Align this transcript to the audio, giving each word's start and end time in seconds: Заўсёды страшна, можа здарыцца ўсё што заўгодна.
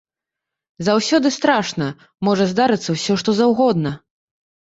Заўсёды 0.87 1.27
страшна, 1.35 1.89
можа 2.27 2.47
здарыцца 2.53 2.89
ўсё 2.97 3.13
што 3.23 3.37
заўгодна. 3.43 3.91